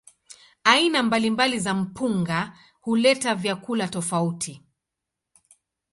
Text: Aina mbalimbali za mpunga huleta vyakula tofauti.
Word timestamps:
Aina 0.63 1.03
mbalimbali 1.03 1.59
za 1.59 1.73
mpunga 1.73 2.57
huleta 2.81 3.35
vyakula 3.35 3.87
tofauti. 3.87 4.61